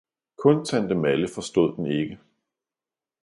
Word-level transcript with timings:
kun 0.37 0.65
Tante 0.65 0.95
Malle 0.95 1.27
forstod 1.27 1.75
den 1.75 1.85
ikke. 1.85 2.19